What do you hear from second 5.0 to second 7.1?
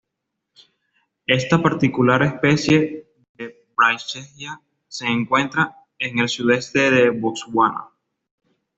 encuentra en el sudoeste